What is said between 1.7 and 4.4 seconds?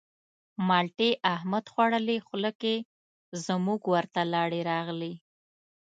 خوړلې خوله کې زموږ ورته